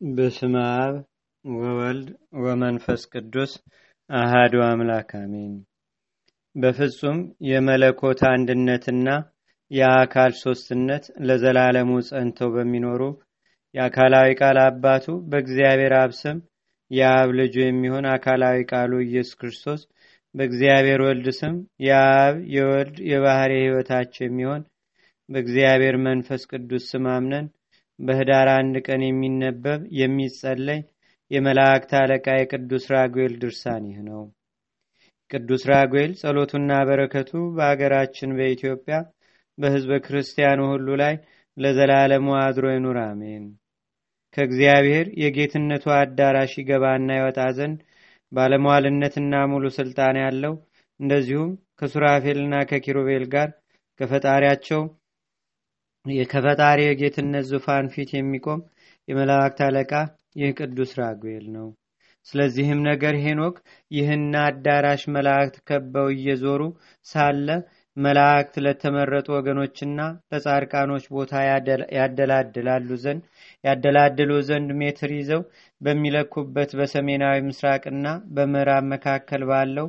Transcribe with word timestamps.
በስመ 0.00 0.54
አብ 0.76 0.94
ወወልድ 1.44 2.06
ወመንፈስ 2.42 3.02
ቅዱስ 3.12 3.52
አሃዱ 4.10 4.54
አምላክ 4.66 5.10
አሜን። 5.18 5.52
በፍጹም 6.54 7.18
የመለኮት 7.48 8.20
አንድነትና 8.30 9.08
የአካል 9.70 10.32
ሶስትነት 10.40 11.04
ለዘላለሙ 11.26 11.90
ጸንተው 12.08 12.50
በሚኖሩ 12.54 13.02
የአካላዊ 13.74 14.30
ቃል 14.40 14.58
አባቱ 14.64 15.06
በእግዚአብሔር 15.30 15.94
አብ 15.98 16.14
ስም 16.20 16.38
የአብ 16.90 17.28
ልጁ 17.38 17.56
የሚሆን 17.62 18.08
አካላዊ 18.14 18.58
ቃሉ 18.72 19.02
ኢየሱስ 19.04 19.36
ክርስቶስ 19.40 19.82
በእግዚአብሔር 20.34 21.00
ወልድ 21.06 21.28
ስም 21.38 21.54
የአብ 21.84 22.36
የወልድ 22.54 22.98
የባህሪ 23.10 23.52
ሕይወታቸው 23.62 24.24
የሚሆን 24.26 24.62
በእግዚአብሔር 25.28 25.98
መንፈስ 26.06 26.44
ቅዱስ 26.52 26.84
ስም 26.90 27.06
አምነን 27.14 27.46
በህዳር 28.00 28.48
አንድ 28.54 28.74
ቀን 28.86 29.02
የሚነበብ 29.06 29.80
የሚጸለይ 30.00 30.80
የመላእክት 31.30 31.90
አለቃ 31.98 32.26
የቅዱስ 32.36 32.84
ራጉኤል 32.94 33.34
ድርሳን 33.42 33.84
ይህ 33.90 33.98
ነው። 34.08 34.22
ቅዱስ 35.30 35.62
ራጉኤል 35.70 36.12
ጸሎቱና 36.20 36.70
በረከቱ 36.88 37.32
በአገራችን 37.56 38.30
በኢትዮጵያ 38.38 38.96
በሕዝበ 39.58 39.98
ክርስቲያኑ 40.06 40.60
ሁሉ 40.72 40.88
ላይ 41.02 41.14
ለዘላለሙ 41.56 42.28
አድሮ 42.40 42.66
ይኑር፣ 42.72 42.98
አሜን። 43.04 43.44
ከእግዚአብሔር 44.36 45.06
የጌትነቱ 45.22 45.84
አዳራሽ 45.96 46.52
ይገባና 46.58 47.08
ይወጣ 47.18 47.40
ዘንድ 47.56 47.78
ባለሟልነትና 48.32 49.34
ሙሉ 49.52 49.64
ስልጣን 49.78 50.16
ያለው 50.22 50.54
እንደዚሁም 51.00 51.50
ከሱራፌልና 51.80 52.54
ከኪሩቤል 52.70 53.24
ጋር 53.34 53.48
ከፈጣሪያቸው 54.00 54.82
ከፈጣሪ 56.30 56.80
የጌትነት 56.84 57.44
ዙፋን 57.48 57.86
ፊት 57.94 58.10
የሚቆም 58.14 58.60
የመላእክት 59.08 59.60
አለቃ 59.66 59.92
ይህ 60.40 60.50
ቅዱስ 60.58 60.90
ራጉኤል 61.00 61.46
ነው። 61.56 61.66
ስለዚህም 62.26 62.80
ነገር 62.88 63.14
ሄኖክ 63.24 63.56
ይህን 63.90 64.24
አዳራሽ 64.42 65.02
መላእክት 65.14 65.56
ከበው 65.68 66.08
እየዞሩ 66.14 66.62
ሳለ 67.06 67.48
መላእክት 67.96 68.54
ለተመረጡ 68.64 69.26
ወገኖችና 69.36 70.00
ለጻድቃኖች 70.32 71.04
ቦታ 71.14 71.32
ያደላድላሉ 71.98 72.88
ዘንድ 73.04 73.22
ያደላድሉ 73.64 74.32
ዘንድ 74.48 74.70
ሜትር 74.80 75.12
ይዘው 75.16 75.42
በሚለኩበት 75.80 76.72
በሰሜናዊ 76.80 77.38
ምስራቅና 77.48 78.06
በምዕራብ 78.36 78.86
መካከል 78.94 79.44
ባለው 79.50 79.88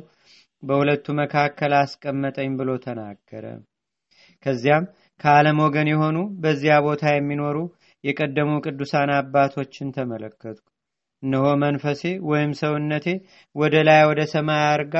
በሁለቱ 0.62 1.06
መካከል 1.20 1.72
አስቀመጠኝ 1.78 2.50
ብሎ 2.58 2.70
ተናገረ። 2.84 3.46
ከዚያም 4.46 4.84
ከዓለም 5.20 5.58
ወገን 5.64 5.88
የሆኑ 5.90 6.18
በዚያ 6.42 6.76
ቦታ 6.86 7.04
የሚኖሩ 7.12 7.56
የቀደሙ 8.04 8.52
ቅዱሳን 8.64 9.10
አባቶችን 9.16 9.88
ተመለከትኩ። 9.96 10.66
እነሆ 11.22 11.44
መንፈሴ 11.62 12.02
ወይም 12.30 12.52
ሰውነቴ 12.60 13.06
ወደ 13.56 13.74
ላይ 13.88 14.00
ወደ 14.10 14.22
ሰማይ 14.32 14.62
አርጋ 14.70 14.94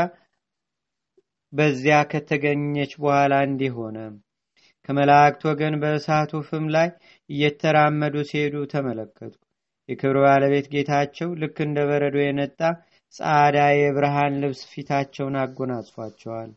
በዚያ 1.53 1.97
ከተገኘች 2.11 2.93
በኋላ 3.03 3.33
እንዲህ 3.49 3.73
ሆነ። 3.79 3.97
ከመላእክት 4.89 5.43
ወገን 5.49 5.75
በእሳቱ 5.83 6.41
ፍም 6.47 6.65
ላይ 6.77 6.89
እየተራመዱ 7.31 8.15
ሲሄዱ 8.31 8.55
ተመለከትኩ። 8.73 9.43
የክብር 9.89 10.17
ባለቤት 10.25 10.67
ጌታቸው 10.73 11.29
ልክ 11.43 11.57
እንደ 11.67 11.79
በረዶ 11.89 12.17
የነጣ 12.23 12.61
ጻዳ 13.15 13.57
የብርሃን 13.79 14.39
ልብስ 14.43 14.61
ፊታቸውን 14.71 15.35
አጎናጽፏቸዋል። 15.43 16.51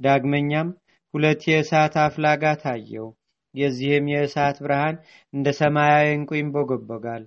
ዳግመኛም 0.00 0.68
ሁለት 1.14 1.42
የእሳት 1.48 1.94
አፍላጋ 2.02 2.44
ታየው። 2.62 3.08
የዚህም 3.54 4.06
የእሳት 4.12 4.56
ብርሃን 4.64 4.96
እንደ 5.32 5.48
ሰማያዊ 5.58 6.08
እንቁ 6.14 6.30
ይንቦገቦጋል። 6.38 7.22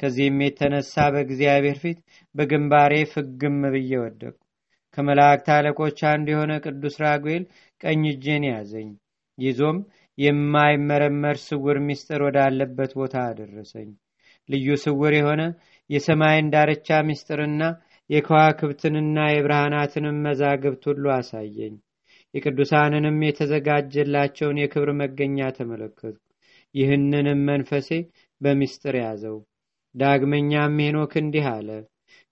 ከዚህም 0.00 0.38
የተነሳ 0.44 0.94
በእግዚአብሔር 1.14 1.76
ፊት 1.82 1.98
በግንባሬ 2.34 2.92
ፍግም 3.12 3.58
ብዬ 3.74 3.92
ወደቅኩ። 4.02 4.40
ከመላእክት 4.96 5.48
አለቆች 5.54 5.98
አንዱ 6.10 6.26
የሆነ 6.32 6.52
ቅዱስ 6.64 6.96
ራጉኤል 7.04 7.44
ቀኝ 7.80 8.02
እጄን 8.12 8.44
ያዘኝ። 8.50 8.90
ይዞም 9.38 9.78
የማይመረመር 10.18 11.36
ስውር 11.44 11.78
ምስጢር 11.86 12.20
ወዳለበት 12.26 12.92
ቦታ 12.98 13.14
አደረሰኝ። 13.28 13.88
ልዩ 14.48 14.68
ስውር 14.82 15.14
የሆነ 15.16 15.42
የሰማይን 15.90 16.50
ዳርቻ 16.52 16.98
ምስጢርና 17.08 17.62
የከዋክብትንና 18.10 19.18
የብርሃናትንም 19.30 20.22
መዛግብት 20.26 20.82
ሁሉ 20.90 21.04
አሳየኝ። 21.16 21.74
የቅዱሳንንም 22.34 23.18
የተዘጋጀላቸውን 23.26 24.60
የክብር 24.60 24.90
መገኛ 25.00 25.48
ተመለከትኩ። 25.58 26.20
ይህንንም 26.74 27.40
መንፈሴ 27.48 27.88
በምስጢር 28.40 28.94
ያዘው። 29.02 29.36
ዳግመኛም 29.94 30.78
ሄኖክ 30.84 31.12
እንዲህ 31.20 31.44
አለ። 31.52 31.68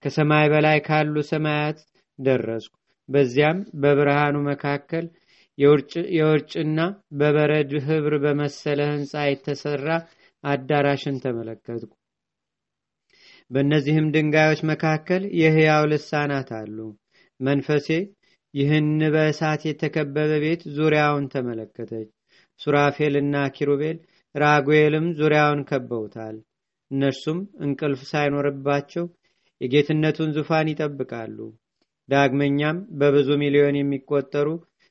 ከሰማይ 0.03 0.47
በላይ 0.53 0.79
ካሉ 0.87 1.17
ሰማያት 1.29 1.79
ደረስኩ። 2.19 2.75
በዚያም 3.09 3.59
በብርሃኑ 3.83 4.37
መካከል 4.49 5.05
የውርጭና 6.15 6.81
በበረድ 7.19 7.73
ህብር 7.87 8.15
በመሰለ 8.25 8.81
ህንፃ 8.93 9.23
የተሰራ 9.27 9.89
አዳራሽን 10.45 11.17
ተመለከትኩ። 11.25 11.93
በእነዚህም 13.51 14.07
ድንጋዮች 14.15 14.61
መካከል 14.71 15.23
የህያው 15.41 15.85
ልሳናት 15.93 16.51
አሉ። 16.59 16.79
መንፈሴ 17.41 17.89
ይህን 18.55 18.89
በእሳት 19.15 19.63
የተከበበ 19.67 20.33
ቤት 20.43 20.63
ዙሪያውን 20.77 21.27
ተመለከተች። 21.35 22.09
ሱራፌልና 22.61 23.37
ኪሩቤል 23.57 23.99
ራጉኤልም 24.35 25.07
ዙሪያውን 25.19 25.61
ከበውታል። 25.71 26.37
እነርሱም 26.91 27.39
እንቅልፍ 27.65 28.01
ሳይኖርባቸው 28.11 29.05
የጌትነቱን 29.61 30.31
ዙፋን 30.37 30.71
ይጠብቃሉ። 30.73 31.39
ዳግመኛም 32.09 32.79
በብዙ 33.01 33.29
ሚሊዮን 33.43 33.79
የሚቆጠሩ 33.79 34.49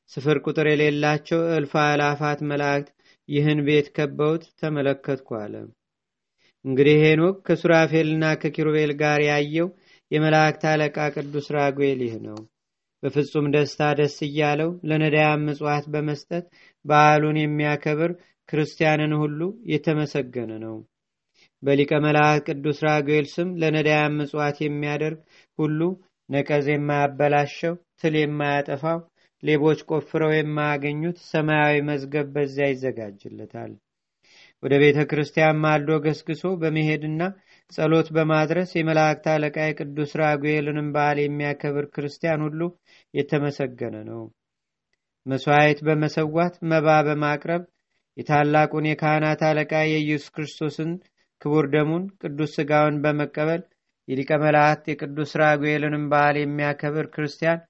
ስፍር 0.10 0.38
ቁጥር 0.46 0.68
የሌላቸው 0.70 1.42
እልፍ 1.58 1.74
አላፋት 1.84 2.40
መላእክት 2.52 2.90
ይህን 3.30 3.60
ቤት 3.68 3.88
ከበውት 3.96 4.44
ተመለከትኩ 4.62 5.30
አለ። 5.42 5.54
እንግዲህ 6.66 6.98
ሄኖክ 7.04 7.38
ከሱራፌልና 7.48 8.26
ከኪሩቤል 8.42 8.92
ጋር 9.02 9.20
ያየው 9.30 9.70
የመላእክት 10.12 10.64
አለቃ 10.72 10.98
ቅዱስ 11.16 11.48
ራጉኤል 11.58 12.02
ይህ 12.06 12.16
ነው። 12.26 12.40
በፍጹም 13.04 13.46
ደስታ 13.54 13.90
ደስ 14.00 14.16
እያለው 14.28 14.72
ለነዳያን 14.90 15.46
ምጽዋት 15.48 15.86
በመስጠት 15.94 16.46
በዓሉን 16.86 17.38
የሚያከብር 17.42 18.12
ክርስቲያንን 18.50 19.14
ሁሉ 19.22 19.40
የተመሰገነ 19.72 20.52
ነው። 20.66 20.76
በሊቀ 21.64 21.92
መላእክት 22.06 22.48
ቅዱስ 22.52 22.78
ራጉኤል 22.88 23.28
ስም 23.34 23.50
ለነዳያን 23.62 24.18
ምጽዋት 24.20 24.58
የሚያደርግ 24.62 25.20
ሁሉ 25.60 25.80
ነቀዝ 26.30 26.66
የማያበላሸው 26.72 27.74
ትል 28.02 28.16
የማያጠፋው 28.20 29.00
ሌቦች 29.44 29.80
ቆፍረው 29.90 30.32
የማያገኙት 30.36 31.18
ሰማያዊ 31.32 31.78
መዝገብ 31.88 32.28
በዚያ 32.36 32.68
ይዘጋጅለታል። 32.72 33.72
ወደ 34.64 34.74
ቤተ 34.84 35.00
ክርስቲያን 35.12 35.62
ማልዶ 35.64 35.92
ገስግሶ 36.06 36.44
በመሄድና 36.62 37.22
ጸሎት 37.72 38.08
በማድረስ 38.16 38.70
የመላእክት 38.76 39.26
አለቃ 39.34 39.58
የቅዱስ 39.66 40.12
ራጉኤልንም 40.22 40.88
በዓል 40.96 41.20
የሚያከብር 41.22 41.86
ክርስቲያን 41.94 42.44
ሁሉ 42.46 42.62
የተመሰገነ 43.14 43.98
ነው። 44.10 44.22
መስዋዕት 45.26 45.80
በመሰዋት 45.88 46.56
መባ 46.72 46.88
በማቅረብ 47.08 47.64
የታላቁን 48.18 48.86
የካህናት 48.90 49.42
አለቃ 49.50 49.74
የኢየሱስ 49.86 50.32
ክርስቶስን 50.36 50.92
ክቡር 51.42 51.66
ደሙን 51.74 52.04
ቅዱስ 52.22 52.52
ሥጋውን 52.58 52.96
በመቀበል 53.04 53.62
የሊቀ 54.08 54.32
መላእክት 54.44 54.86
የቅዱስ 54.92 55.32
ራጉኤልንም 55.42 56.04
በዓል 56.12 56.38
የሚያከብር 56.40 57.06
ክርስቲያን 57.14 57.62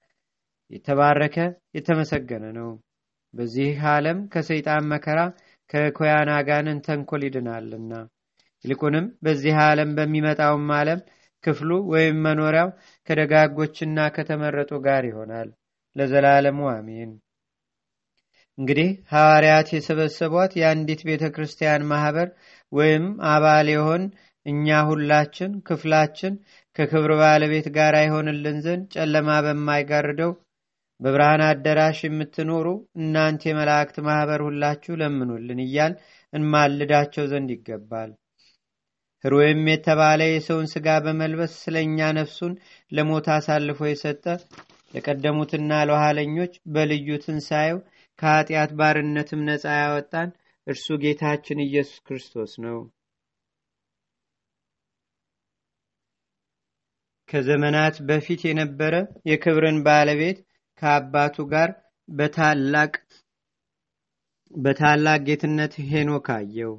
የተባረከ 0.71 1.37
የተመሰገነ 1.77 2.45
ነው። 2.57 2.69
በዚህ 3.33 3.83
ዓለም 3.91 4.17
ከሰይጣን 4.33 4.89
መከራ 4.93 5.19
ከኮያን 5.69 6.29
አጋንን 6.37 6.79
ተንኮል 6.85 7.21
ይድናልና 7.27 7.93
ይልቁንም 8.65 9.05
በዚህ 9.25 9.55
ዓለም 9.63 9.89
በሚመጣውም 9.97 10.69
ዓለም 10.77 10.99
ክፍሉ 11.43 11.71
ወይም 11.93 12.17
መኖሪያው 12.25 12.69
ከደጋጎችና 13.07 13.99
ከተመረጡ 14.15 14.71
ጋር 14.85 15.03
ይሆናል 15.09 15.47
ለዘላለሙ 15.95 16.59
አሜን። 16.73 17.11
እንግዲህ 18.57 18.89
ሐዋርያት 19.11 19.67
የሰበሰቧት 19.73 20.51
የአንዲት 20.59 21.01
ቤተ 21.07 21.23
ክርስቲያን 21.35 21.87
ማኅበር 21.91 22.27
ወይም 22.71 23.05
አባል 23.31 23.67
የሆን 23.73 24.03
እኛ 24.45 24.77
ሁላችን 24.89 25.51
ክፍላችን 25.67 26.33
ከክብር 26.75 27.11
ባለቤት 27.19 27.67
ጋር 27.75 27.95
ይሆንልን 27.99 28.57
ዘንድ 28.65 28.85
ጨለማ 28.95 29.29
በማይጋርደው 29.45 30.31
በብርሃን 30.99 31.41
አዳራሽ 31.47 31.99
የምትኖሩ 32.05 32.67
እናንተ 32.99 33.41
የመላእክት 33.49 33.97
ማኅበር 34.07 34.41
ሁላችሁ 34.47 34.93
ለምኑልን 35.01 35.61
እያል 35.65 35.93
እንማልዳቸው 36.33 37.25
ዘንድ 37.31 37.49
ይገባል። 37.55 38.11
ህሩይም 39.23 39.63
የተባለ 39.69 40.21
የሰውን 40.27 40.67
ሥጋ 40.71 40.87
በመልበስ 41.05 41.53
ስለ 41.63 41.75
እኛ 41.85 42.09
ነፍሱን 42.17 42.53
ለሞት 42.91 43.27
አሳልፎ 43.35 43.79
የሰጠ 43.89 44.25
ለቀደሙትና 44.93 45.71
ለኋለኞች 45.89 46.53
በልዩ 46.73 47.17
ትንሣኤው 47.23 47.77
ከኀጢአት 48.19 48.71
ባርነትም 48.79 49.43
ነፃ 49.47 49.65
ያወጣን 49.77 50.29
እርሱ 50.67 50.87
ጌታችን 51.03 51.63
ኢየሱስ 51.65 51.99
ክርስቶስ 52.07 52.51
ነው። 52.65 52.79
ከዘመናት 57.29 57.95
በፊት 58.07 58.41
የነበረ 58.47 58.95
የክብርን 59.29 59.77
ባለቤት 59.85 60.39
ከአባቱ 60.81 61.45
ጋር 61.53 61.69
በታላቅ 62.09 62.93
በታላቅ 64.53 65.19
ጌትነት 65.27 65.73
ሄኖክ 65.89 66.27
አየው። 66.35 66.73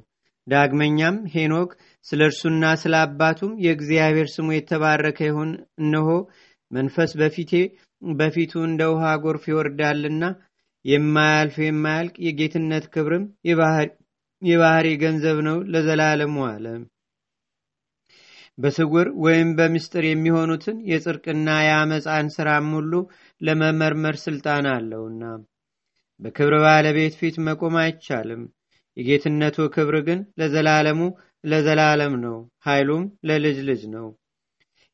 ዳግመኛም 0.47 1.17
ሄኖክ 1.33 1.71
ስለ 2.05 2.21
እርሱና 2.29 2.63
ስለ 2.81 2.93
አባቱም 3.03 3.51
የእግዚአብሔር 3.65 4.27
ስሙ 4.33 4.47
የተባረከ 4.53 5.19
ይሁን፣ 5.27 5.51
እነሆ 5.81 6.09
መንፈስ 6.71 7.11
በፊቴ 7.19 7.51
በፊቱ 8.01 8.53
እንደ 8.67 8.81
ውሃ 8.93 9.11
ጎርፍ 9.23 9.43
ይወርዳልና 9.49 10.23
የማያልፍ 10.85 11.57
የማያልቅ 11.63 12.15
የጌትነት 12.25 12.85
ክብርም 12.93 13.25
የባህሪ 14.41 14.87
ገንዘብ 15.03 15.37
ነው 15.47 15.57
ለዘላለሙ 15.73 16.35
አለ። 16.49 16.65
በስውር 18.57 19.07
ወይም 19.23 19.49
በምስጢር 19.57 20.03
የሚሆኑትን 20.07 20.77
የጽርቅና 20.89 21.49
የአመፃን 21.65 22.27
ስራም 22.35 22.67
ሁሉ 22.75 22.93
ለመመርመር 23.41 24.17
ስልጣን 24.25 24.65
አለውና 24.73 25.23
በክብር 26.19 26.55
ባለቤት 26.63 27.15
ፊት 27.19 27.37
መቆም 27.47 27.77
አይቻልም። 27.83 28.43
የጌትነቱ 28.97 29.57
ክብር 29.75 29.95
ግን 30.07 30.19
ለዘላለሙ 30.39 30.99
ለዘላለም 31.43 32.13
ነው። 32.25 32.35
ኃይሉም 32.65 33.05
ለልጅ 33.27 33.57
ልጅ 33.69 33.81
ነው። 33.95 34.07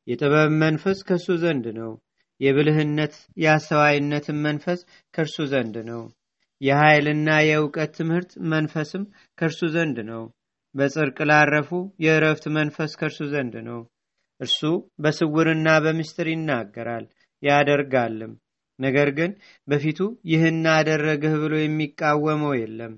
የጥበብ 0.08 0.52
መንፈስ 0.62 1.00
ከእሱ 1.08 1.28
ዘንድ 1.42 1.66
ነው። 1.80 1.92
የብልህነት 2.40 3.14
የአስተዋይነትን 3.44 4.38
መንፈስ 4.46 4.80
ከእርሱ 5.14 5.38
ዘንድ 5.52 5.76
ነው። 5.90 6.02
የኃይልና 6.62 7.30
የእውቀት 7.48 7.92
ትምህርት 7.98 8.32
መንፈስም 8.54 9.04
ከእርሱ 9.38 9.62
ዘንድ 9.76 9.98
ነው። 10.10 10.24
በጽርቅ 10.76 11.18
ላረፉ 11.30 11.70
የእረፍት 12.06 12.46
መንፈስ 12.58 12.92
ከእርሱ 13.00 13.20
ዘንድ 13.32 13.56
ነው። 13.70 13.80
እርሱ 14.40 14.60
በስውርና 15.04 15.68
በምስጢር 15.86 16.28
ይናገራል 16.32 17.06
ያደርጋልም። 17.44 18.34
ነገር 18.80 19.10
ግን 19.12 19.32
በፊቱ 19.68 20.00
ይህን 20.32 20.64
አደረግህ 20.74 21.34
ብሎ 21.42 21.54
የሚቃወመው 21.60 22.54
የለም። 22.60 22.94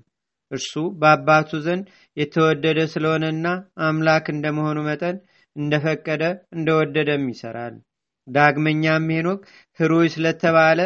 እርሱ 0.52 0.72
በአባቱ 1.00 1.60
ዘንድ 1.66 1.84
የተወደደ 2.16 2.80
ስለሆነና 2.92 3.46
አምላክ 3.86 4.26
እንደመሆኑ 4.34 4.78
መጠን 4.88 5.16
እንደፈቀደ 5.56 6.22
እንደወደደም 6.56 7.24
ይሰራል። 7.32 7.74
ዳግመኛም 8.28 9.06
ሄኖክ 9.14 9.40
ህሩይ 9.80 10.08
ስለተባለ 10.14 10.80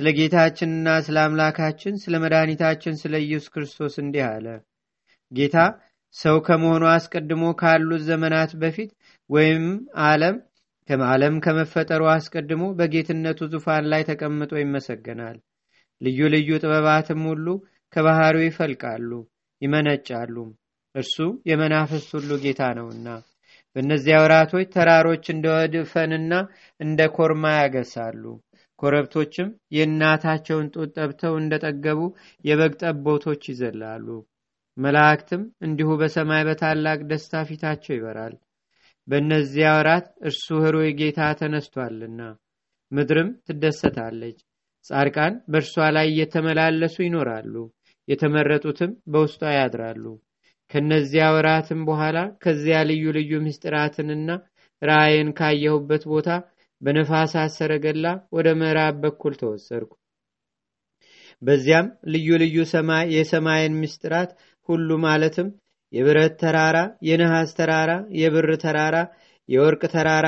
ስለ 0.00 0.08
ጌታችንና 0.16 0.88
ስለ 1.06 1.16
አምላካችን 1.24 1.94
ስለ 2.02 2.14
መድኃኒታችን 2.22 2.94
ስለ 3.02 3.14
ኢየሱስ 3.24 3.52
ክርስቶስ 3.54 3.94
እንዲህ 4.04 4.24
አለ። 4.28 4.46
ጌታ 5.32 5.56
ሰው 6.14 6.36
ከመሆኑ 6.46 6.84
አስቀድሞ 6.92 7.42
ካሉት 7.60 8.02
ዘመናት 8.08 8.52
በፊት 8.62 8.90
ወይም 9.30 9.64
ዓለም 10.08 10.36
ዓለም 11.08 11.34
ከመፈጠሩ 11.38 12.02
አስቀድሞ 12.12 12.62
በጌትነቱ 12.78 13.46
ዙፋን 13.52 13.84
ላይ 13.92 14.02
ተቀምጦ 14.08 14.52
ይመሰገናል። 14.60 15.36
ልዩ 16.00 16.20
ልዩ 16.34 16.50
ጥበባትም 16.62 17.20
ሁሉ 17.30 17.46
ከባህሪው 17.96 18.46
ይፈልቃሉ 18.46 19.10
ይመነጫሉ። 19.62 20.36
እርሱ 20.94 21.16
የመናፍስት 21.50 22.08
ሁሉ 22.16 22.30
ጌታ 22.44 22.62
ነውና 22.78 23.08
በእነዚያ 23.76 24.16
ወራቶች 24.22 24.68
ተራሮች 24.74 25.24
እንደ 25.34 25.46
ወድፈንና 25.54 26.32
እንደ 26.80 27.00
ኮርማ 27.16 27.44
ያገሳሉ። 27.56 28.22
ኮረብቶችም 28.78 29.48
የእናታቸውን 29.76 30.68
ጡት 30.74 30.90
ጠብተው 30.96 31.34
እንደጠገቡ 31.40 32.00
የበግ 32.44 32.74
ጠቦቶች 32.82 33.42
ይዘላሉ። 33.50 34.06
መላእክትም 34.76 35.42
እንዲሁ 35.66 35.88
በሰማይ 36.00 36.42
በታላቅ 36.48 36.98
ደስታ 37.10 37.42
ፊታቸው 37.48 37.94
ይበራል። 37.96 38.34
በእነዚያ 39.08 39.68
ወራት 39.76 40.06
እርሱ 40.28 40.46
ህሩይ 40.64 40.90
ጌታ 41.00 41.20
ተነስቷልና 41.40 42.20
ምድርም 42.92 43.28
ትደሰታለች። 43.46 44.38
ጻድቃን 44.84 45.34
በእርሷ 45.52 45.74
ላይ 45.96 46.06
እየተመላለሱ 46.10 46.96
ይኖራሉ። 47.04 47.54
የተመረጡትም 48.10 48.92
በውስጧ 49.12 49.42
ያድራሉ። 49.54 50.04
ከነዚያ 50.70 51.24
ወራትም 51.34 51.80
በኋላ 51.88 52.18
ከዚያ 52.42 52.78
ልዩ 52.90 53.04
ልዩ 53.16 53.32
ምስጢራትንና 53.46 54.28
ራእይን 54.82 55.30
ካየሁበት 55.38 56.04
ቦታ 56.12 56.28
በነፋሳት 56.80 57.50
ሰረገላ 57.56 58.06
ወደ 58.32 58.48
ምዕራብ 58.60 58.94
በኩል 59.02 59.32
ተወሰድኩ። 59.40 59.92
በዚያም 61.42 61.86
ልዩ 62.12 62.28
ልዩ 62.42 62.56
የሰማይን 63.16 63.74
ምስጢራት 63.82 64.30
ሁሉ 64.68 64.98
ማለትም 65.04 65.48
የብረት 65.92 66.34
ተራራ፣ 66.42 66.76
የነሐስ 67.02 67.50
ተራራ፣ 67.58 67.90
የብር 68.18 68.48
ተራራ፣ 68.64 68.96
የወርቅ 69.48 69.82
ተራራ 69.92 70.26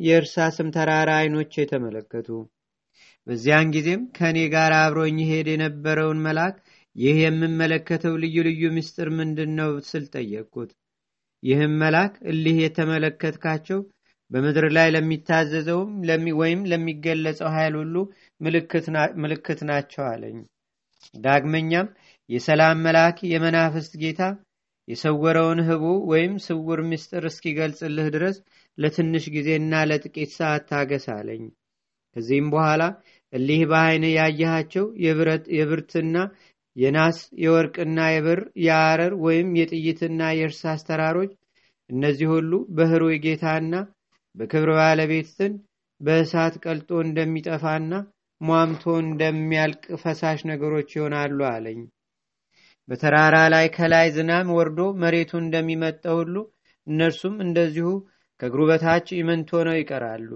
የእርሳስም 0.00 0.68
ተራራ 0.76 1.10
አይኖች 1.20 1.52
የተመለከቱ። 1.60 2.28
በዚያን 3.26 3.68
ጊዜም 3.74 4.00
ከእኔ 4.16 4.38
ጋር 4.54 4.72
አብሮኝ 4.78 5.18
ሄድ 5.28 5.46
የነበረውን 5.52 6.18
መልአክ 6.20 6.56
ይህ 6.96 7.16
የምመለከተው 7.22 8.14
ልዩ 8.22 8.36
ልዩ 8.46 8.62
ምስጢር 8.74 9.08
ምንድን 9.18 9.50
ነው 9.58 9.70
ስል 9.88 10.04
ጠየቅኩት። 10.14 10.70
ይህም 11.42 11.72
መልአክ 11.80 12.14
እሊህ 12.30 12.56
የተመለከትካቸው 12.60 13.80
በምድር 14.30 14.66
ላይ 14.72 14.88
ለሚታዘዘውም 14.94 15.90
ወይም 16.40 16.60
ለሚገለጸው 16.70 17.48
ኃይል 17.56 17.74
ሁሉ 17.80 17.96
ምልክት 19.20 19.60
ናቸው 19.70 20.04
አለኝ። 20.12 20.38
ዳግመኛም 21.18 21.88
የሰላም 22.30 22.78
መልአክ 22.86 23.16
የመናፍስት 23.32 23.92
ጌታ 24.02 24.22
የሰወረውን 24.88 25.60
ህቡ 25.68 25.84
ወይም 26.10 26.32
ስውር 26.46 26.80
ምስጢር 26.88 27.24
እስኪገልጽልህ 27.24 28.08
ድረስ 28.14 28.36
ለትንሽ 28.78 29.24
ጊዜና 29.34 29.82
ለጥቂት 29.90 30.30
ሰዓት 30.38 30.64
ታገስ 30.70 31.06
አለኝ። 31.14 31.44
ከዚህም 32.16 32.48
በኋላ 32.52 32.82
እሊህ 33.32 33.62
በዓይን 33.70 34.04
ያየሃቸው 34.10 34.84
የብርትና 35.56 36.16
የናስ 36.76 37.18
የወርቅና 37.42 37.98
የብር 38.12 38.40
የአረር 38.64 39.12
ወይም 39.24 39.50
የጥይትና 39.58 40.20
የእርሳስ 40.34 40.80
ተራሮች 40.88 41.32
እነዚህ 41.90 42.28
ሁሉ 42.34 42.52
በህሩይ 42.76 43.16
ጌታና 43.24 43.74
በክብር 44.34 44.70
ባለቤት 44.78 45.28
ዘንድ 45.36 45.58
በእሳት 46.00 46.54
ቀልጦ 46.64 46.90
እንደሚጠፋና 47.04 47.92
ሟምቶ 48.40 48.84
እንደሚያልቅ 49.02 49.84
ፈሳሽ 50.02 50.40
ነገሮች 50.50 50.88
ይሆናሉ 50.96 51.38
አለኝ። 51.50 51.80
በተራራ 52.88 53.36
ላይ 53.54 53.66
ከላይ 53.76 54.08
ዝናም 54.16 54.48
ወርዶ 54.56 54.80
መሬቱ 55.02 55.32
እንደሚመጠው 55.40 56.16
ሁሉ 56.20 56.34
እነርሱም 56.86 57.36
እንደዚሁ 57.44 57.88
ከእግሩ 58.40 58.62
በታች 58.70 59.06
ኢምንት 59.20 59.48
ሆነው 59.56 59.76
ይቀራሉ። 59.78 60.30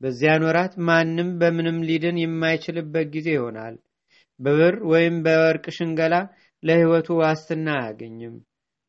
በዚያን 0.00 0.44
ወራት 0.48 0.74
ማንም 0.88 1.30
በምንም 1.40 1.78
ሊድን 1.88 2.18
የማይችልበት 2.22 3.06
ጊዜ 3.14 3.28
ይሆናል። 3.36 3.76
በብር 4.40 4.74
ወይም 4.90 5.16
በወርቅ 5.24 5.64
ሽንገላ 5.76 6.14
ለሕይወቱ 6.62 7.08
ዋስትና 7.20 7.68
አያገኝም። 7.78 8.36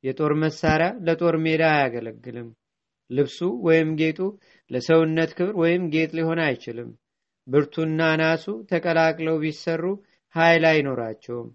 የጦር 0.04 0.34
መሳሪያ 0.44 0.90
ለጦር 1.08 1.36
ሜዳ 1.46 1.64
አያገለግልም። 1.74 2.50
ልብሱ 3.10 3.38
ወይም 3.68 3.90
ጌጡ 4.00 4.20
ለሰውነት 4.72 5.32
ክብር 5.38 5.56
ወይም 5.62 5.84
ጌጥ 5.94 6.12
ሊሆን 6.18 6.40
አይችልም። 6.46 6.90
ብርቱና 7.48 8.02
ናሱ 8.22 8.46
ተቀላቅለው 8.72 9.38
ቢሰሩ 9.44 9.84
ኃይል 10.36 10.64
አይኖራቸውም። 10.72 11.50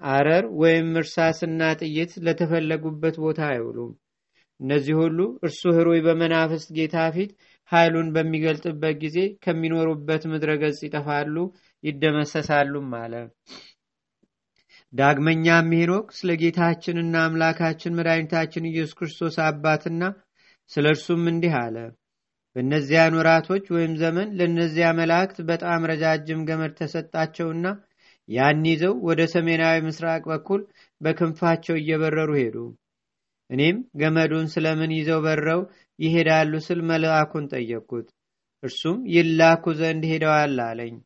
አረር 0.00 0.44
ወይም 0.60 0.88
እርሳስና 1.00 1.60
ጥይት 1.80 2.12
ለተፈለጉበት 2.24 3.16
ቦታ 3.24 3.40
አይውሉም። 3.50 3.92
እነዚህ 4.60 4.94
ሁሉ 5.00 5.18
እርሱ 5.42 5.62
ህሩይ 5.76 6.00
በመናፍስት 6.04 6.68
ጌታ 6.76 6.96
ፊት 7.14 7.30
ኃይሉን 7.72 8.08
በሚገልጥበት 8.14 8.94
ጊዜ 9.02 9.16
ከሚኖሩበት 9.44 10.22
ምድረ 10.32 10.50
ገጽ 10.62 10.78
ይጠፋሉ፣ 10.86 11.36
ይደመሰሳሉም 11.84 12.90
አለ። 13.00 13.14
ዳግመኛም 14.92 15.68
ሄኖክ 15.76 16.06
ስለ 16.18 16.30
ጌታችንና 16.40 17.14
አምላካችን 17.24 17.96
መድኃኒታችን 17.98 18.68
ኢየሱስ 18.70 18.96
ክርስቶስ 18.98 19.36
አባትና 19.46 20.02
ስለ 20.70 20.86
እርሱም 20.94 21.24
እንዲህ 21.32 21.54
አለ። 21.58 21.76
በእነዚያን 22.56 23.16
ወራቶች 23.18 23.64
ወይም 23.74 23.92
ዘመን 23.96 24.28
ለእነዚያ 24.38 24.86
መላእክት 24.98 25.38
በጣም 25.50 25.80
ረጃጅም 25.90 26.40
ገመድ 26.48 26.72
ተሰጣቸውና 26.78 27.66
ያን 28.28 28.62
ይዘው 28.68 28.94
ወደ 29.08 29.20
ሰሜናዊ 29.34 29.76
ምስራቅ 29.84 30.22
በኩል 30.30 30.62
በክንፋቸው 31.00 31.76
እየበረሩ 31.78 32.30
ሄዱ። 32.40 32.56
እኔም 33.50 33.76
ገመዱን 34.00 34.46
ስለምን 34.54 34.92
ይዘው 34.96 35.20
በረው 35.26 35.60
ይሄዳሉ 35.98 36.52
ስል 36.66 36.80
መልአኩን 36.88 37.44
ጠየቅኩት። 37.52 38.08
እርሱም 38.62 38.98
ይላኩ 39.14 39.74
ዘንድ 39.80 40.04
ሄደዋል 40.12 40.56
አለኝ። 40.66 40.96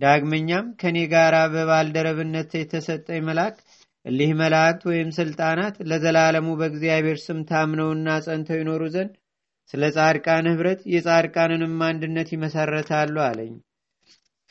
ዳግመኛም 0.00 0.66
ከእኔ 0.80 0.98
ጋር 1.12 1.34
በባልደረብነት 1.54 2.50
የተሰጠኝ 2.56 3.20
መልአክ 3.28 3.56
እሊህ 4.04 4.30
መላእክት 4.40 4.82
ወይም 4.90 5.08
ስልጣናት 5.16 5.76
ለዘላለሙ 5.90 6.48
በእግዚአብሔር 6.60 7.18
ስም 7.24 7.38
ታምነውና 7.48 8.08
ጸንተው 8.26 8.58
ይኖሩ 8.60 8.82
ዘንድ 8.94 9.12
ስለ 9.70 9.82
ጻድቃን 9.96 10.46
ኅብረት 10.50 10.80
የጻድቃንንም 10.92 11.74
አንድነት 11.88 12.28
ይመሰረታሉ 12.34 13.16
አለኝ። 13.26 13.54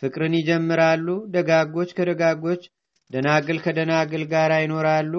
ፍቅርን 0.01 0.33
ይጀምራሉ። 0.37 1.07
ደጋጎች 1.35 1.91
ከደጋጎች 1.97 2.63
ደናግል 3.11 3.59
ከደናግል 3.65 4.23
ጋር 4.33 4.51
ይኖራሉ። 4.57 5.13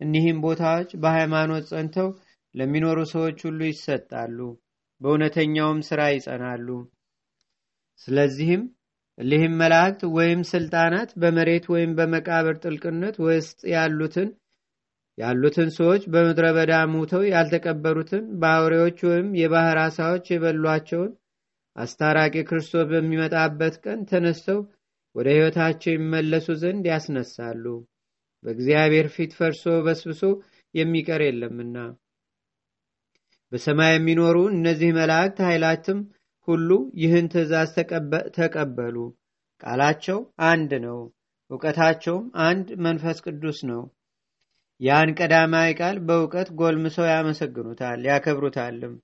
እኒህም 0.00 0.38
ቦታዎች 0.44 0.90
በሃይማኖት 1.02 1.64
ጸንተው 1.70 2.08
ለሚኖሩ 2.54 2.98
ሰዎች 3.12 3.38
ሁሉ 3.46 3.60
ይሰጣሉ። 3.70 4.38
በእውነተኛውም 5.00 5.80
ሥራ 5.88 6.00
ይጸናሉ። 6.14 6.68
ስለዚህም 8.00 8.62
እሊህም 9.18 9.54
መላእክት 9.60 10.02
ወይም 10.16 10.40
ስልጣናት 10.50 11.10
በመሬት 11.22 11.64
ወይም 11.72 11.90
በመቃብር 11.98 12.54
ጥልቅነት 12.62 13.16
ውስጥ 13.24 13.60
ያሉትን 13.72 14.28
ያሉትን 15.18 15.70
ሰዎች 15.76 16.02
በምድረ 16.12 16.46
በዳ 16.56 16.74
ሙተው 16.92 17.22
ያልተቀበሩትን 17.30 18.24
በአውሬዎች 18.40 18.98
ወይም 19.08 19.28
የባህር 19.40 19.78
አሳዎች 19.82 20.24
የበሏቸውን 20.32 21.10
አስታራቂ 21.76 22.34
ክርስቶስ 22.48 22.86
በሚመጣበት 22.90 23.74
ቀን 23.84 24.00
ተነስተው 24.10 24.60
ወደ 25.14 25.28
ሕይወታቸው 25.34 25.92
ይመለሱ 25.94 26.46
ዘንድ 26.62 26.84
ያስነሳሉ። 26.90 27.64
በእግዚአብሔር 28.44 29.06
ፊት 29.14 29.32
ፈርሶ 29.38 29.74
በስብሶ 29.86 30.22
የሚቀር 30.74 31.22
የለምና። 31.26 31.76
በሰማይ 33.52 33.92
የሚኖሩ 33.94 34.36
እነዚህ 34.52 34.90
መላእክት 34.98 35.38
ኃይላትም 35.48 35.98
ሁሉ 36.48 36.68
ይህን 36.96 37.26
ትእዛዝ 37.32 37.70
ተቀበሉ። 38.38 38.96
ቃላቸው 39.60 40.18
አንድ 40.46 40.72
ነው፣ 40.84 41.00
እውቀታቸውም 41.50 42.24
አንድ 42.46 42.68
መንፈስ 42.86 43.18
ቅዱስ 43.26 43.58
ነው። 43.70 43.82
ያን 44.80 45.10
ቀዳማዊ 45.18 45.70
ቃል 45.80 45.96
በእውቀት 46.06 46.48
ጎልምሰው 46.60 47.06
ያመሰግኑታል 47.10 48.00
ያከብሩታልም። 48.08 48.94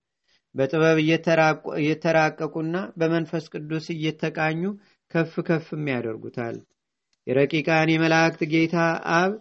በጥበብ 0.54 0.98
እየተራቀቁና 1.78 2.76
በመንፈስ 2.96 3.44
ቅዱስ 3.52 3.86
እየተቃኙ 3.94 4.62
ከፍ 5.10 5.34
ከፍም 5.48 5.84
ያደርጉታል። 5.92 6.56
የረቂቃን 7.26 7.88
የመላእክት 7.92 8.42
ጌታ 8.52 8.76
አብ 9.18 9.32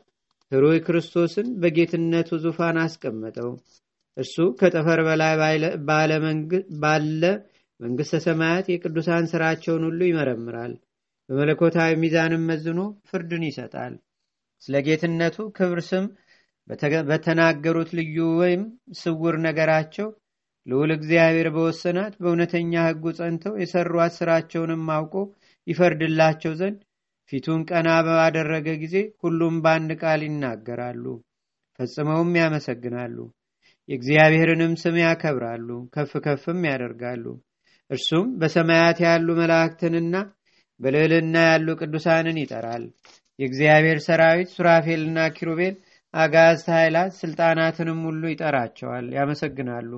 ሕሩይ 0.51 0.79
ክርስቶስን 0.85 1.47
በጌትነቱ 1.61 2.29
ዙፋን 2.43 2.77
አስቀመጠው። 2.83 3.49
እርሱ 4.17 4.35
ከጠፈር 4.59 4.99
በላይ 5.07 5.33
ባለ 6.83 7.23
መንግሥተ 7.79 8.19
ሰማያት 8.25 8.67
የቅዱሳን 8.69 9.29
ሥራቸውን 9.31 9.83
ሁሉ 9.87 10.01
ይመረምራል። 10.07 10.73
በመለኮታዊ 11.29 11.91
ሚዛንም 12.01 12.43
መዝኖ 12.49 12.79
ፍርድን 13.09 13.43
ይሰጣል። 13.47 13.93
ስለ 14.61 14.75
ጌትነቱ 14.85 15.37
ክብር 15.57 15.79
ስም 15.89 16.05
በተናገሩት 17.09 17.89
ልዩ 17.97 18.17
ወይም 18.39 18.63
ስውር 19.01 19.35
ነገራቸው 19.45 20.07
ልዑል 20.67 20.91
እግዚአብሔር 20.95 21.47
በወሰናት 21.55 22.13
በእውነተኛ 22.21 22.73
ሕጉ 22.87 23.13
ጸንተው 23.17 23.53
የሰሯት 23.61 24.13
ሥራቸውንም 24.17 24.83
አውቆ 24.95 25.13
ይፈርድላቸው 25.67 26.53
ዘንድ 26.59 26.79
ፊቱን 27.31 27.61
ቀና 27.69 27.87
ባደረገ 28.07 28.67
ጊዜ 28.81 28.95
ሁሉም 29.23 29.55
በአንድ 29.63 29.91
ቃል 30.01 30.21
ይናገራሉ፣ 30.27 31.05
ፈጽመውም 31.79 32.31
ያመሰግናሉ። 32.39 33.17
የእግዚአብሔርንም 33.89 34.73
ስም 34.81 34.95
ያከብራሉ፣ 35.01 35.67
ከፍ 35.95 36.13
ከፍም 36.25 36.61
ያደርጋሉ። 36.69 37.25
እርሱም 37.89 38.27
በሰማያት 38.39 38.97
ያሉ 39.05 39.27
መላእክትንና 39.39 40.15
በልዕልና 40.79 41.35
ያሉ 41.49 41.67
ቅዱሳንን 41.81 42.37
ይጠራል። 42.41 42.83
የእግዚአብሔር 43.39 43.99
ሰራዊት 44.05 44.49
ሱራፌልና 44.55 45.19
ኪሩቤል፣ 45.37 45.75
አጋዝት 46.13 46.67
ኃይላት፣ 46.75 47.11
ስልጣናትንም 47.19 47.99
ሁሉ 48.07 48.23
ይጠራቸዋል፣ 48.31 49.05
ያመሰግናሉ። 49.17 49.91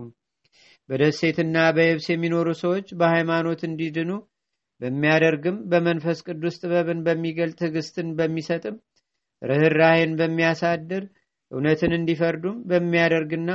በደሴትና 0.90 1.58
በየብስ 1.76 2.08
የሚኖሩ 2.12 2.48
ሰዎች 2.62 2.88
በሃይማኖት 3.00 3.62
እንዲድኑ 3.68 4.12
በሚያደርግም 4.82 5.58
በመንፈስ 5.72 6.20
ቅዱስ 6.28 6.56
ጥበብን 6.62 7.00
በሚገልጥ 7.08 7.58
ትዕግስትን 7.62 8.08
በሚሰጥም 8.20 8.76
ርኅራሄን 9.42 10.12
በሚያሳድር 10.20 11.04
እውነትን 11.52 11.92
እንዲፈርዱም 11.98 12.58
በሚያደርግና 12.70 13.52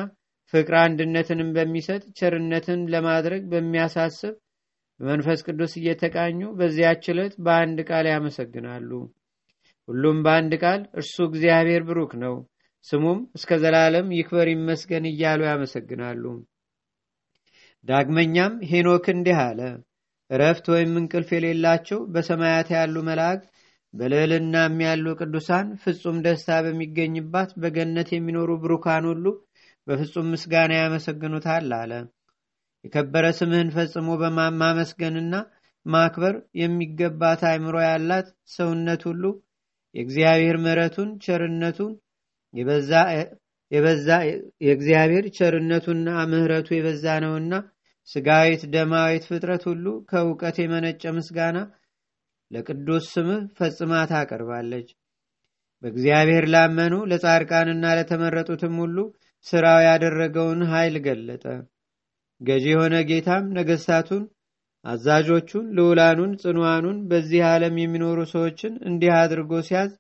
ፍቅር 0.55 0.75
አንድነትንም 0.81 1.49
በሚሰጥ 1.55 2.03
ቸርነትን 2.19 2.81
ለማድረግ 2.93 3.43
በሚያሳስብ 3.53 4.35
በመንፈስ 5.01 5.41
ቅዱስ 5.47 5.73
እየተቃኙ 5.79 6.41
በዚያች 6.59 7.05
ዕለት 7.13 7.33
በአንድ 7.45 7.79
ቃል 7.89 8.07
ያመሰግናሉ። 8.11 8.91
ሁሉም 9.89 10.19
በአንድ 10.25 10.53
ቃል 10.63 10.83
እርሱ 11.01 11.17
እግዚአብሔር 11.29 11.83
ብሩክ 11.89 12.13
ነው፣ 12.23 12.35
ስሙም 12.87 13.19
እስከ 13.37 13.59
ዘላለም 13.63 14.07
ይክበር 14.17 14.49
ይመስገን 14.53 15.05
እያሉ 15.11 15.41
ያመሰግናሉ። 15.49 16.23
ዳግመኛም 17.85 18.55
ሄኖክ 18.71 19.07
እንዲህ 19.15 19.39
አለ። 19.45 19.61
እረፍት 20.31 20.67
ወይም 20.75 20.93
እንቅልፍ 21.01 21.31
የሌላቸው 21.35 21.99
በሰማያት 22.15 22.69
ያሉ 22.77 22.97
መላእክት 23.09 23.49
በልዕልናም 23.95 24.77
ያሉ 24.85 25.07
ቅዱሳን 25.21 25.67
ፍጹም 25.83 26.17
ደስታ 26.25 26.57
በሚገኝባት 26.65 27.51
በገነት 27.63 28.09
የሚኖሩ 28.15 28.51
ብሩካን 28.63 29.05
ሁሉ 29.11 29.27
በፍጹም 29.87 30.31
ምስጋና 30.33 30.73
ያመሰግኑታል 30.79 31.71
አለ። 31.79 31.93
የከበረ 32.85 33.27
ስምህን 33.39 33.69
ፈጽሞ 33.75 34.09
በማመስገንና 34.21 35.35
ማክበር 35.87 36.35
የሚገባት 36.61 37.41
አእምሮ 37.49 37.77
ያላት 37.87 38.27
ሰውነት 38.55 39.03
ሁሉ 39.09 39.25
የእግዚአብሔር 39.95 40.57
ምሕረቱን 40.63 41.11
ቸርነቱን 41.25 41.93
የእግዚአብሔር 44.63 45.25
ቸርነቱና 45.37 46.09
ምሕረቱ 46.33 46.69
የበዛ 46.75 47.05
ነውና 47.25 47.55
ስጋዊት 48.09 48.63
ደማዊት 48.75 49.25
ፍጥረት 49.29 49.63
ሁሉ 49.71 49.87
ከእውቀት 50.11 50.57
የመነጨ 50.63 51.13
ምስጋና 51.17 51.59
ለቅዱስ 52.51 53.05
ስምህ 53.15 53.43
ፈጽማ 53.59 54.03
ታቀርባለች። 54.11 54.89
በእግዚአብሔር 55.83 56.45
ላመኑ 56.53 56.95
ለጻድቃንና 57.11 57.85
ለተመረጡትም 57.99 58.75
ሁሉ 58.83 58.99
ሥራው 59.47 59.81
ያደረገውን 59.87 60.61
ኃይል 60.71 60.97
ገለጠ። 61.07 61.45
ገዢ 62.41 62.65
የሆነ 62.71 62.95
ጌታም 63.09 63.45
ነገሥታቱን፣ 63.57 64.23
አዛዦቹን፣ 64.85 65.67
ልዑላኑን፣ 65.77 66.33
ጽኑዋኑን 66.41 66.99
በዚህ 67.11 67.43
ዓለም 67.51 67.77
የሚኖሩ 67.81 68.19
ሰዎችን 68.33 68.75
እንዲህ 68.89 69.13
አድርጎ 69.21 69.61
ሲያዝ 69.69 69.93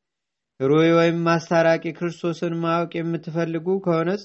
ሩይ 0.60 0.90
ወይም 0.96 1.16
ማስታራቂ 1.28 1.84
ክርስቶስን 1.96 2.54
ማወቅ 2.62 2.92
የምትፈልጉ 2.96 3.66
ከሆነስ 3.86 4.22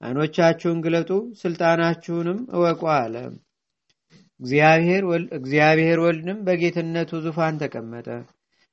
አይኖቻችሁን 0.00 0.78
ግለጡ፣ 0.84 1.10
ስልጣናችሁንም 1.40 2.40
እወቁ 2.56 2.82
አለ። 2.96 3.14
እግዚአብሔር 5.38 5.98
ወልድም 6.02 6.38
በጌትነቱ 6.46 7.10
ዙፋን 7.24 7.56
ተቀመጠ። 7.62 8.08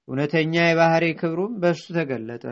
እውነተኛ 0.07 0.55
የባህሪ 0.65 1.05
ክብሩም 1.19 1.53
በእርሱ 1.61 1.85
ተገለጠ። 1.97 2.43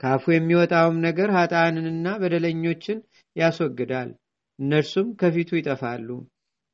ካፉ 0.00 0.24
የሚወጣውም 0.32 0.96
ነገር 1.06 1.28
ኃጣንንና 1.36 2.06
በደለኞችን 2.20 2.98
ያስወግዳል፣ 3.36 4.10
እነርሱም 4.58 5.08
ከፊቱ 5.20 5.50
ይጠፋሉ። 5.58 6.08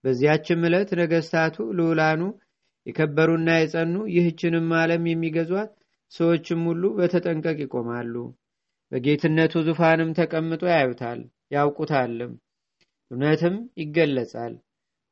በዚያችም 0.04 0.64
ዕለት 0.68 0.90
ነገሥታቱ 1.00 1.56
ልዑላኑ 1.78 2.21
የከበሩና 2.87 3.50
የጸኑ 3.56 3.95
ይህችንም 4.14 4.68
ዓለም 4.80 5.04
የሚገዟት 5.11 5.71
ሰዎችም 6.12 6.61
ሁሉ 6.68 6.85
በተጠንቀቅ 6.99 7.56
ይቆማሉ። 7.64 8.14
በጌትነቱ 8.92 9.54
ዙፋንም 9.68 10.11
ተቀምጦ 10.18 10.62
ያዩታል 10.73 11.21
ያውቁታልም። 11.54 12.33
እውነትም 13.11 13.56
ይገለጻል፣ 13.80 14.54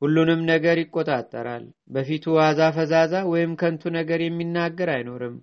ሁሉንም 0.03 0.41
ነገር 0.51 0.77
ይቆጣጠራል። 0.83 1.65
በፊቱ 1.95 2.25
ዋዛ 2.39 2.61
ፈዛዛ 2.77 3.15
ወይም 3.33 3.53
ከንቱ 3.61 3.93
ነገር 3.99 4.21
የሚናገር 4.25 4.89
አይኖርም። 4.95 5.37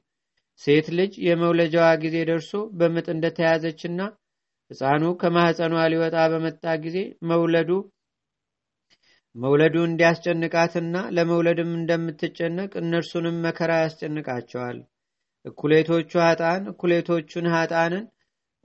ሴት 0.62 0.88
ልጅ 0.98 1.13
የመውለጃዋ 1.25 1.88
ጊዜ 2.03 2.17
ደርሶ 2.29 2.51
በምጥ 2.79 3.08
እንደተያዘችና 3.13 4.00
ሕፃኑ 4.72 5.03
ከማኅፀኗ 5.22 5.74
ሊወጣ 5.93 6.17
በመጣ 6.34 6.63
ጊዜ 6.84 6.98
መውለዱ 7.29 7.70
መውለዱ 9.36 9.75
እንዲያስጨንቃትና 9.86 10.96
ለመውለድም 11.15 11.70
እንደምትጨነቅ 11.77 12.72
እነርሱንም 12.81 13.38
መከራ 13.46 13.72
ያስጨንቃቸዋል። 13.81 14.79
እኩሌቶቹ 15.46 16.12
ኃጣን 16.24 16.63
እኩሌቶቹን 16.72 17.46
ኃጣንን 17.53 18.03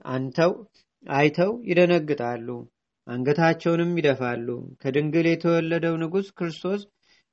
አንተው 0.05 0.51
አይተው 1.05 1.51
ይደነግጣሉ፣ 1.69 2.47
አንገታቸውንም 3.07 3.91
ይደፋሉ። 3.99 4.47
ከድንግል 4.81 5.27
የተወለደው 5.29 5.95
ንጉሥ 6.01 6.27
ክርስቶስ 6.37 6.81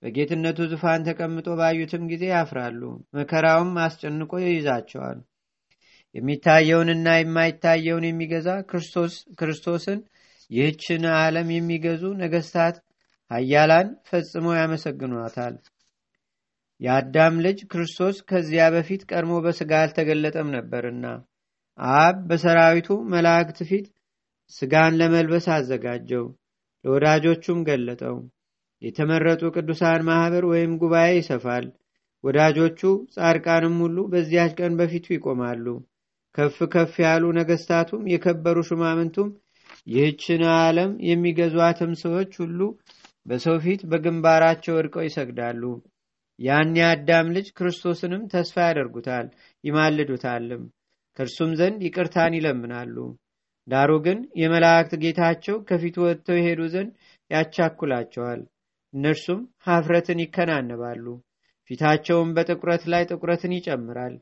በጌትነቱ 0.04 0.58
ዙፋን 0.70 1.04
ተቀምጦ 1.06 1.46
ባዩትም 1.58 2.02
ጊዜ 2.10 2.24
ያፍራሉ። 2.30 2.80
መከራውም 3.16 3.70
አስጨንቆ 3.84 4.32
ይይዛቸዋል። 4.42 5.20
የሚታየውንና 6.14 7.06
የማይታየውን 7.16 8.04
የሚገዛ 8.08 8.48
ክርስቶስን 9.38 10.00
ይህችን 10.50 11.04
ዓለም 11.16 11.48
የሚገዙ 11.54 12.02
ነገሥታት 12.20 12.76
ኃያላን 13.30 13.88
ፈጽመው 14.08 14.54
ያመሰግኗታል። 14.58 15.54
የአዳም 16.80 17.34
ልጅ 17.44 17.58
ክርስቶስ 17.72 18.16
ከዚያ 18.28 18.64
በፊት 18.74 19.02
ቀድሞ 19.10 19.34
በሥጋ 19.44 19.72
አልተገለጠም 19.82 20.48
ነበርና 20.56 21.06
አብ 21.98 22.16
በሰራዊቱ 22.28 22.88
መላእክት 23.12 23.58
ፊት 23.68 23.86
ሥጋን 24.52 24.98
ለመልበስ 25.00 25.46
አዘጋጀው፣ 25.54 26.24
ለወዳጆቹም 26.84 27.60
ገለጠው። 27.68 28.16
የተመረጡ 28.84 29.42
ቅዱሳን 29.56 30.04
ማኅበር 30.08 30.44
ወይም 30.50 30.72
ጉባኤ 30.80 31.10
ይሰፋል። 31.16 31.66
ወዳጆቹ 32.24 32.80
ጻድቃንም 33.14 33.74
ሁሉ 33.82 33.96
በዚያች 34.12 34.52
ቀን 34.58 34.72
በፊቱ 34.78 35.06
ይቆማሉ። 35.14 35.66
ከፍ 36.34 36.56
ከፍ 36.72 36.94
ያሉ 37.04 37.24
ነገሥታቱም 37.38 38.04
የከበሩ 38.12 38.58
ሹማምንቱም 38.68 39.28
ይህችን 39.86 40.42
ዓለም 40.54 40.92
የሚገዟትም 41.08 41.92
ሰዎች 42.02 42.32
ሁሉ 42.42 42.60
በሰው 43.26 43.56
ፊት 43.64 43.82
በግንባራቸው 43.90 44.74
ወድቀው 44.76 45.04
ይሰግዳሉ። 45.06 45.62
ያን 46.38 46.70
የአዳም 46.78 47.26
ልጅ 47.36 47.46
ክርስቶስንም 47.58 48.22
ተስፋ 48.32 48.56
ያደርጉታል፣ 48.66 49.26
ይማልዱታልም፣ 49.64 50.62
ከእርሱም 51.16 51.52
ዘንድ 51.60 51.80
ይቅርታን 51.86 52.36
ይለምናሉ። 52.38 52.96
ዳሩ 53.66 53.90
ግን 54.06 54.18
የመላእክት 54.40 54.94
ጌታቸው 55.04 55.56
ከፊቱ 55.68 55.96
ወጥተው 56.06 56.38
የሄዱ 56.38 56.62
ዘንድ 56.74 56.90
ያቻኩላቸዋል። 57.30 58.40
እነርሱም 58.94 59.40
ሀፍረትን 59.66 60.18
ይከናነባሉ። 60.24 61.06
ፊታቸውም 61.70 62.30
በጥቁረት 62.36 62.84
ላይ 62.92 63.02
ጥቁረትን 63.10 63.52
ይጨምራል። 63.56 64.14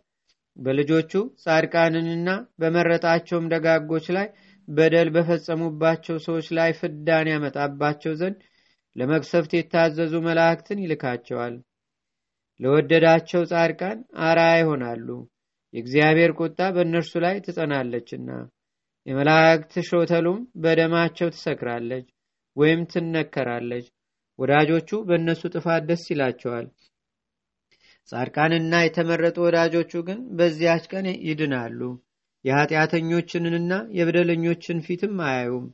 በልጆቹ 0.57 1.13
ጻድቃንንና 1.43 2.29
በመረጣቸውም 2.61 3.51
ደጋጎች 3.53 4.07
ላይ 4.17 4.27
በደል 4.69 5.09
በፈጸሙባቸው 5.15 6.17
ሰዎች 6.27 6.49
ላይ 6.59 6.71
ፍዳን 6.81 7.29
ያመጣባቸው 7.33 8.13
ዘንድ 8.21 8.39
ለመቅሰፍት 8.97 9.53
የታዘዙ 9.57 10.15
መላእክትን 10.27 10.83
ይልካቸዋል። 10.83 11.55
ለወደዳቸው 12.61 13.43
ጻድቃን 13.51 13.99
አርአያ 14.25 14.57
ይሆናሉ። 14.61 15.09
የእግዚአብሔር 15.75 16.33
ቁጣ 16.41 16.61
በእነርሱ 16.75 17.13
ላይ 17.25 17.37
ትጸናለችና 17.45 18.31
የመላእክት 19.07 19.73
ሾተሉም 19.89 20.41
በደማቸው 20.63 21.29
ትሰክራለች 21.35 22.07
ወይም 22.57 22.81
ትነከራለች። 22.93 23.87
ወዳጆቹ 24.39 24.91
በእነሱ 25.09 25.43
ጥፋት 25.55 25.83
ደስ 25.89 26.05
ይላቸዋል። 26.13 26.67
ጻድቃንና 28.09 28.75
የተመረጡ 28.83 29.37
ወዳጆቹ 29.45 29.93
ግን 30.09 30.21
በዚያች 30.39 30.85
ቀን 30.93 31.07
ይድናሉ። 31.27 31.81
የኀጢአተኞችንና 32.45 33.73
የበደለኞችን 33.97 34.79
ፊትም 34.87 35.17
አያዩም። 35.27 35.67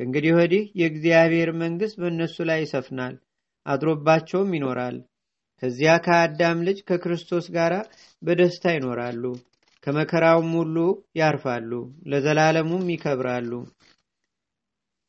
ከእንግዲህ 0.00 0.32
ወዲህ 0.38 0.62
የእግዚአብሔር 0.80 1.50
መንግሥት 1.60 1.96
በእነሱ 2.02 2.36
ላይ 2.48 2.60
ይሰፍናል፣ 2.62 3.14
አድሮባቸውም 3.66 4.54
ይኖራል። 4.56 4.96
ከዚያ 5.62 5.92
ከአዳም 6.04 6.58
ልጅ 6.66 6.78
ከክርስቶስ 6.88 7.46
ጋር 7.54 7.72
በደስታ 8.22 8.72
ይኖራሉ። 8.74 9.24
ከመከራውም 9.84 10.50
ሁሉ 10.58 10.76
ያርፋሉ፣ 11.16 11.70
ለዘላለሙም 12.06 12.84
ይከብራሉ። 12.92 13.50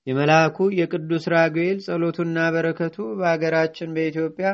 የመልአኩ 0.07 0.57
የቅዱስ 0.79 1.24
ራጉኤል 1.33 1.77
ጸሎቱና 1.85 2.39
በረከቱ 2.55 2.97
በአገራችን 3.19 3.93
በኢትዮጵያ 3.95 4.47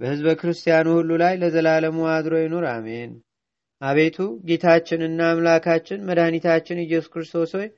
በሕዝበ 0.00 0.30
ክርስቲያኑ 0.40 0.86
ሁሉ 0.96 1.10
ላይ 1.22 1.34
ለዘላለሙ 1.42 1.98
አድሮ 2.14 2.34
ይኑር፣ 2.40 2.64
አሜን። 2.72 3.12
አቤቱ 3.80 4.16
ጌታችንና 4.48 5.20
አምላካችን 5.30 6.04
መድኃኒታችን 6.08 6.82
ኢየሱስ 6.84 7.10
ክርስቶስ 7.14 7.50
ሆይ 7.58 7.68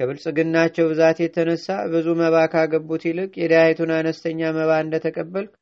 ከብልጽግናቸው 0.00 0.84
ብዛት 0.90 1.18
የተነሳ 1.22 1.66
ብዙ 1.92 2.08
መባ 2.20 2.36
ካገቡት 2.52 3.02
ይልቅ 3.08 3.30
የዳያይቱን 3.40 3.92
አነስተኛ 3.96 4.50
መባ 4.58 4.72
እንደተቀበልክ 4.84 5.52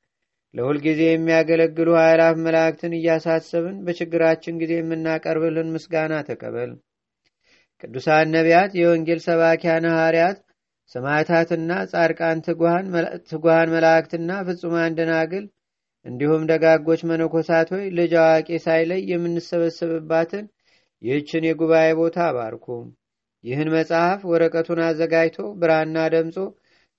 ለሁል 0.54 0.78
ጊዜ 0.84 1.00
የሚያገለግሉ 1.08 1.88
ኃይላፍ 2.00 2.34
መላእክትን 2.44 2.92
እያሳሰብን 2.98 3.76
በችግራችን 3.86 4.60
ጊዜ 4.62 4.72
የምናቀርብልን 4.78 5.72
ምስጋና 5.74 6.14
ተቀበል። 6.28 6.70
ቅዱሳን 7.82 8.30
ነቢያት፣ 8.36 8.70
የወንጌል 8.80 9.20
ሰባኪያን 9.26 9.86
ሐዋርያት፣ 9.92 10.38
ሰማዕታትና 10.90 11.70
ጻድቃን፣ 11.90 12.38
ትጉሃን 13.28 13.70
መላእክትና 13.74 14.30
ፍጹማን 14.48 14.96
ደናግል 14.98 15.46
እንዲሁም 16.06 16.42
ደጋጎች 16.50 17.00
መነኮሳት 17.10 17.68
ሆይ 17.74 17.84
ልጅ 17.98 18.12
አዋቂ 18.22 18.48
ሳይለይ 18.66 19.00
የምንሰበሰብባትን 19.10 20.44
ይህችን 21.02 21.46
የጉባኤ 21.46 21.88
ቦታ 21.98 22.18
አባርኩ። 22.28 22.66
ይህን 23.44 23.68
መጽሐፍ 23.74 24.20
ወረቀቱን 24.30 24.80
አዘጋጅቶ 24.86 25.38
ብራና 25.60 25.96
ደምጾ 26.14 26.36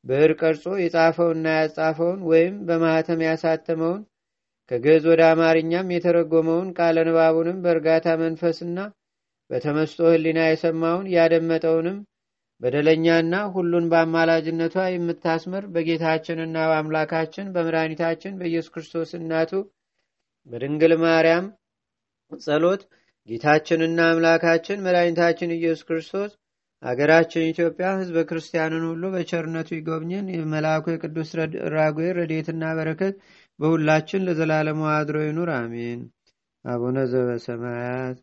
ብዕር 0.06 0.32
ቀርጾ 0.41 0.65
የጻፈውንና 0.82 1.48
ያጻፈውን 1.58 2.20
ወይም 2.29 2.53
በማኅተም 2.67 3.24
ያሳተመውን 3.27 4.02
ከግዕዝ 4.71 5.04
ወደ 5.12 5.21
አማርኛም 5.32 5.91
የተረጎመውን 5.93 6.69
ቃለ 6.78 6.97
ንባቡንም 7.08 7.62
በእርጋታ 7.63 8.08
መንፈስና 8.23 8.78
በተመስጦ 9.50 10.00
ሕሊና 10.13 10.39
የሰማውን 10.47 11.06
ያደመጠውንም 11.15 11.97
በደለኛና 12.62 13.36
ሁሉን 13.54 13.86
በአማላጅነቷ 13.91 14.76
የምታስምር 14.89 15.63
በጌታችንና 15.74 16.58
በአምላካችን 16.70 17.52
በመድኃኒታችን 17.56 18.38
በኢየሱስ 18.39 18.72
ክርስቶስ 18.76 19.10
እናቱ 19.20 19.52
በድንግል 20.50 20.93
ማርያም 21.04 21.46
ጸሎት 22.32 22.82
ጌታችንና 23.30 24.00
አምላካችን 24.12 24.84
መድኃኒታችን 24.86 25.56
ኢየሱስ 25.58 25.86
ክርስቶስ 25.88 26.32
አገራችን 26.84 27.48
ኢትዮጵያ 27.52 27.88
ሕዝበ 28.00 28.20
ክርስቲያንን 28.30 28.84
ሁሉ 28.89 29.04
በቸርነቱ 29.13 29.70
ይጎብኝን። 29.76 30.28
የመልአኩ 30.36 30.86
የቅዱስ 30.93 31.30
ራጉኤል 31.76 32.15
ረድኤትና 32.20 32.63
በረከት 32.78 33.15
በሁላችን 33.60 34.26
ለዘላለሙ 34.28 34.82
አድሮ 34.93 35.17
ይኑር፣ 35.26 35.52
አሜን። 35.58 36.02
አቡነ 36.65 36.98
ዘበሰማያት 37.12 38.17